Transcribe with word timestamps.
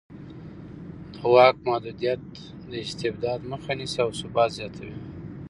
د 1.13 1.15
واک 1.33 1.55
محدودیت 1.67 2.23
د 2.69 2.71
استبداد 2.85 3.39
مخه 3.51 3.71
نیسي 3.79 3.99
او 4.05 4.11
ثبات 4.19 4.49
زیاتوي 4.57 4.95